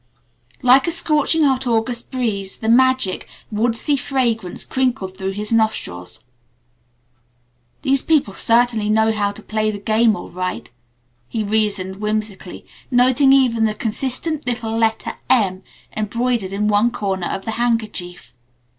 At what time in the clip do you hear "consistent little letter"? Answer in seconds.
13.75-15.17